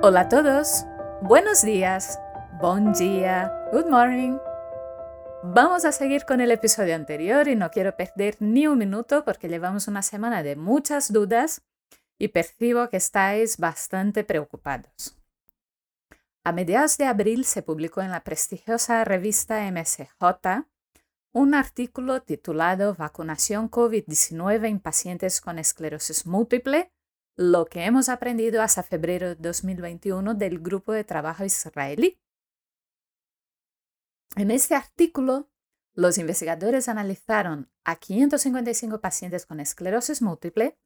[0.00, 0.86] Hola a todos,
[1.22, 2.20] buenos días,
[2.60, 4.38] bon día, good morning.
[5.42, 9.48] Vamos a seguir con el episodio anterior y no quiero perder ni un minuto porque
[9.48, 11.62] llevamos una semana de muchas dudas
[12.16, 15.18] y percibo que estáis bastante preocupados.
[16.44, 20.06] A mediados de abril se publicó en la prestigiosa revista MSJ
[21.32, 26.92] un artículo titulado Vacunación COVID-19 en pacientes con esclerosis múltiple
[27.38, 32.18] lo que hemos aprendido hasta febrero de 2021 del grupo de trabajo israelí.
[34.34, 35.48] En este artículo,
[35.94, 40.76] los investigadores analizaron a 555 pacientes con esclerosis múltiple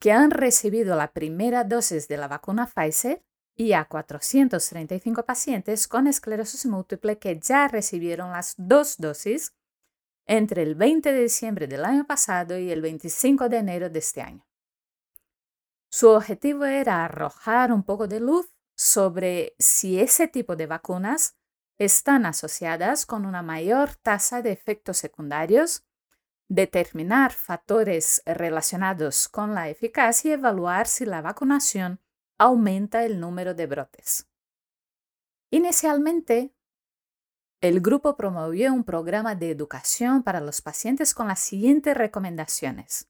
[0.00, 6.08] que han recibido la primera dosis de la vacuna Pfizer y a 435 pacientes con
[6.08, 9.54] esclerosis múltiple que ya recibieron las dos dosis
[10.26, 14.22] entre el 20 de diciembre del año pasado y el 25 de enero de este
[14.22, 14.47] año.
[15.90, 21.36] Su objetivo era arrojar un poco de luz sobre si ese tipo de vacunas
[21.78, 25.84] están asociadas con una mayor tasa de efectos secundarios,
[26.48, 32.00] determinar factores relacionados con la eficacia y evaluar si la vacunación
[32.38, 34.28] aumenta el número de brotes.
[35.50, 36.54] Inicialmente,
[37.60, 43.08] el grupo promovió un programa de educación para los pacientes con las siguientes recomendaciones.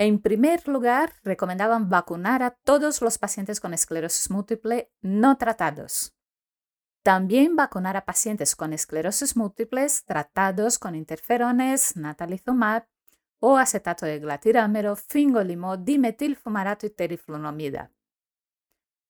[0.00, 6.16] En primer lugar, recomendaban vacunar a todos los pacientes con esclerosis múltiple no tratados.
[7.02, 12.88] También vacunar a pacientes con esclerosis múltiples tratados con interferones, natalizumab
[13.40, 17.92] o acetato de glatirámero, fingolimod, dimetilfumarato y teriflunomida.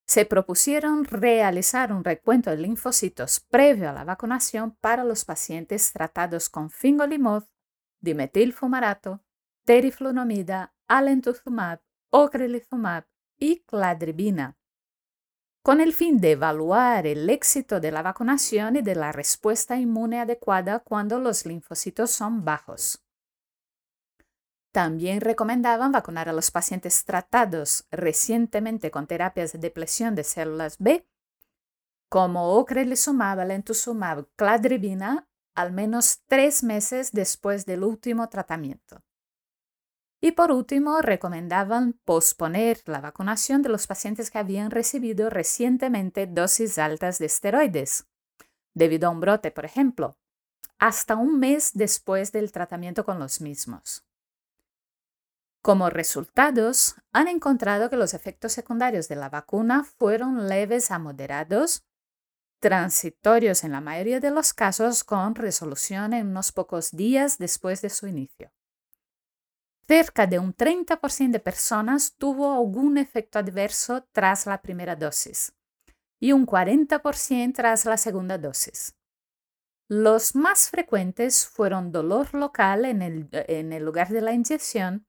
[0.08, 6.48] Se propusieron realizar un recuento de linfocitos previo a la vacunación para los pacientes tratados
[6.48, 7.44] con fingolimod,
[8.00, 9.22] dimetilfumarato,
[9.64, 13.04] teriflunomida, alentuzumab, ocrelizumab
[13.38, 14.58] y cladribina,
[15.62, 20.20] con el fin de evaluar el éxito de la vacunación y de la respuesta inmune
[20.20, 23.04] adecuada cuando los linfocitos son bajos.
[24.72, 31.06] También recomendaban vacunar a los pacientes tratados recientemente con terapias de depresión de células B,
[32.08, 39.02] como ocrelizumab, alentuzumab, cladribina, al menos tres meses después del último tratamiento.
[40.20, 46.78] Y por último, recomendaban posponer la vacunación de los pacientes que habían recibido recientemente dosis
[46.78, 48.06] altas de esteroides,
[48.74, 50.18] debido a un brote, por ejemplo,
[50.78, 54.04] hasta un mes después del tratamiento con los mismos.
[55.62, 61.84] Como resultados, han encontrado que los efectos secundarios de la vacuna fueron leves a moderados,
[62.60, 67.90] transitorios en la mayoría de los casos con resolución en unos pocos días después de
[67.90, 68.52] su inicio.
[69.90, 75.52] Cerca de un 30% de personas tuvo algún efecto adverso tras la primera dosis
[76.20, 78.94] y un 40% tras la segunda dosis.
[79.88, 85.08] Los más frecuentes fueron dolor local en el, lugar de la inyección,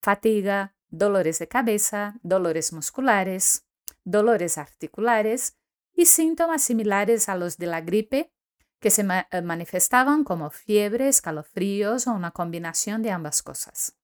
[0.00, 3.66] fatiga, dolores de cabeza, dolores musculares,
[4.04, 5.58] dolores articulares
[5.92, 8.32] y síntomas similares a los de la gripe
[8.80, 13.98] que se manifestaban como fiebre, escalofríos o una combinación de ambas cosas.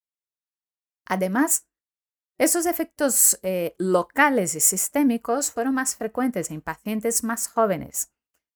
[1.10, 1.66] Además,
[2.38, 8.12] esos efectos eh, locales y sistémicos fueron más frecuentes en pacientes más jóvenes,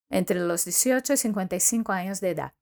[0.09, 2.53] entre los 18 y 55 años de edad,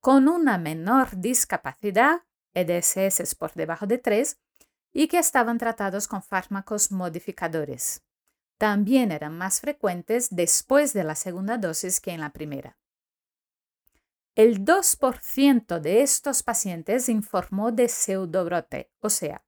[0.00, 2.20] con una menor discapacidad,
[2.52, 4.38] EDSS por debajo de 3,
[4.92, 8.02] y que estaban tratados con fármacos modificadores.
[8.58, 12.76] También eran más frecuentes después de la segunda dosis que en la primera.
[14.36, 19.44] El 2% de estos pacientes informó de pseudobrote, o sea,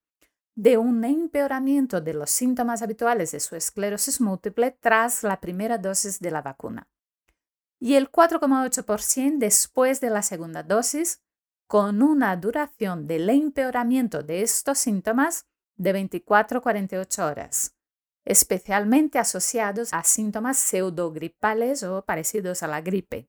[0.54, 6.20] de un empeoramiento de los síntomas habituales de su esclerosis múltiple tras la primera dosis
[6.20, 6.88] de la vacuna.
[7.80, 11.20] Y el 4,8% después de la segunda dosis,
[11.66, 17.74] con una duración del empeoramiento de estos síntomas de 24 a 48 horas,
[18.24, 23.28] especialmente asociados a síntomas pseudogripales o parecidos a la gripe.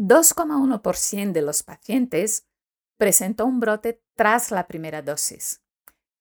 [0.00, 2.48] 2,1% de los pacientes
[2.96, 5.62] presentó un brote tras la primera dosis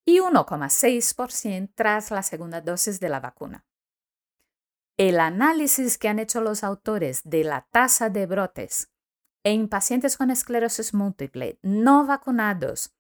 [0.06, 3.66] y 1,6% tras la segunda dosis de la vacuna.
[4.98, 8.92] El análisis que han hecho los autores de la tasa de brotes
[9.46, 12.94] en pacientes con esclerosis múltiple no vacunados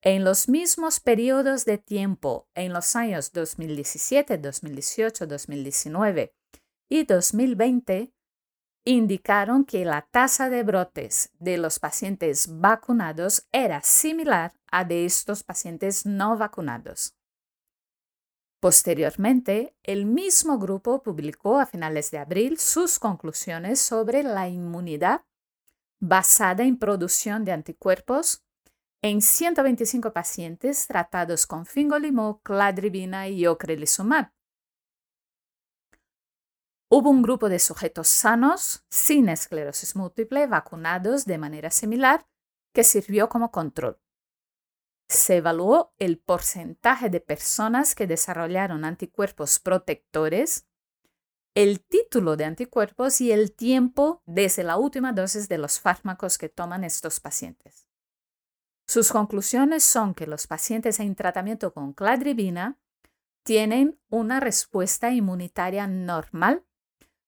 [0.00, 6.32] en los mismos periodos de tiempo en los años 2017, 2018, 2019
[6.88, 8.14] y 2020
[8.84, 15.42] indicaron que la tasa de brotes de los pacientes vacunados era similar a de estos
[15.42, 17.14] pacientes no vacunados.
[18.60, 25.22] Posteriormente, el mismo grupo publicó a finales de abril sus conclusiones sobre la inmunidad
[25.98, 28.44] basada en producción de anticuerpos
[29.02, 34.30] en 125 pacientes tratados con fingolimod, cladribina y ocrelizumab.
[36.92, 42.26] Hubo un grupo de sujetos sanos sin esclerosis múltiple vacunados de manera similar
[42.74, 44.00] que sirvió como control.
[45.08, 50.66] Se evaluó el porcentaje de personas que desarrollaron anticuerpos protectores,
[51.54, 56.48] el título de anticuerpos y el tiempo desde la última dosis de los fármacos que
[56.48, 57.86] toman estos pacientes.
[58.88, 62.80] Sus conclusiones son que los pacientes en tratamiento con cladribina
[63.44, 66.66] tienen una respuesta inmunitaria normal,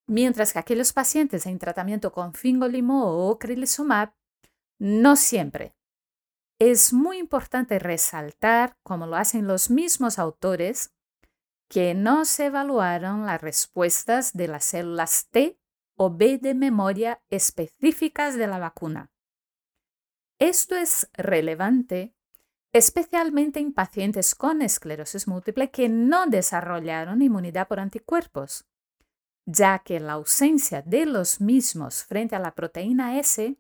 [0.06, 4.12] mientras que aquellos pacientes en tratamiento con fingolimod o crilizumab
[4.78, 5.74] no siempre.
[6.58, 10.92] Es muy importante resaltar, como lo hacen los mismos autores,
[11.68, 15.58] que no se evaluaron las respuestas de las células T
[15.96, 19.10] o B de memoria específicas de la vacuna.
[20.38, 22.14] Esto es relevante
[22.72, 28.64] especialmente en pacientes con esclerosis múltiple que no desarrollaron inmunidad por anticuerpos,
[29.44, 33.58] ya que la ausencia de los mismos frente a la proteína S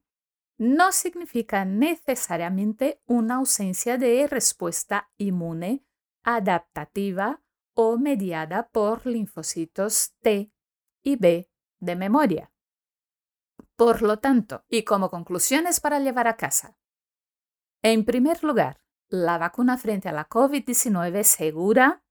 [0.58, 5.84] no significa necesariamente una ausencia de respuesta inmune
[6.22, 7.42] adaptativa
[7.74, 10.52] o mediada por linfocitos T
[11.02, 11.50] y B
[11.80, 12.52] de memoria.
[13.76, 16.76] Por lo tanto, y como conclusiones para llevar a casa,
[17.82, 22.01] en primer lugar, la vacuna frente a la COVID-19 es segura,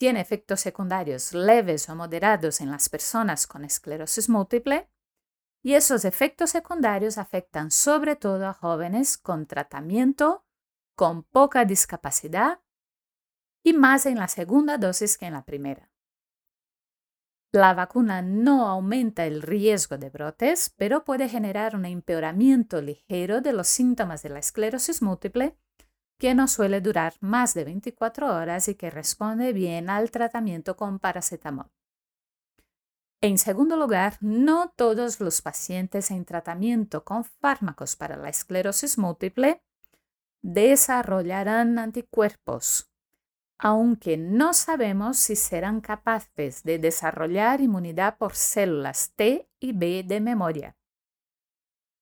[0.00, 4.90] tiene efectos secundarios leves o moderados en las personas con esclerosis múltiple
[5.62, 10.46] y esos efectos secundarios afectan sobre todo a jóvenes con tratamiento,
[10.96, 12.62] con poca discapacidad
[13.62, 15.92] y más en la segunda dosis que en la primera.
[17.52, 23.52] La vacuna no aumenta el riesgo de brotes, pero puede generar un empeoramiento ligero de
[23.52, 25.58] los síntomas de la esclerosis múltiple
[26.20, 31.00] que no suele durar más de 24 horas y que responde bien al tratamiento con
[31.00, 31.72] paracetamol.
[33.20, 39.62] En segundo lugar, no todos los pacientes en tratamiento con fármacos para la esclerosis múltiple
[40.42, 42.90] desarrollarán anticuerpos
[43.62, 50.20] aunque no sabemos si serán capaces de desarrollar inmunidad por células T y B de
[50.20, 50.76] memoria.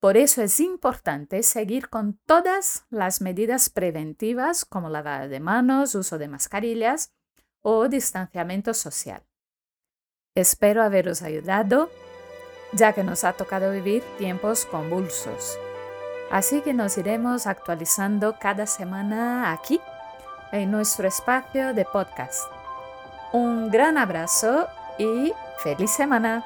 [0.00, 6.18] Por eso es importante seguir con todas las medidas preventivas como lavada de manos, uso
[6.18, 7.12] de mascarillas
[7.62, 9.24] o distanciamiento social.
[10.36, 11.90] Espero haberos ayudado,
[12.72, 15.58] ya que nos ha tocado vivir tiempos convulsos.
[16.30, 19.80] Así que nos iremos actualizando cada semana aquí
[20.52, 22.44] en nuestro espacio de podcast.
[23.32, 24.68] Un gran abrazo
[24.98, 26.44] y feliz semana.